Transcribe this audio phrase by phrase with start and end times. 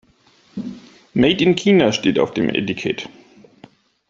[1.13, 3.07] Made in China steht auf dem Etikett.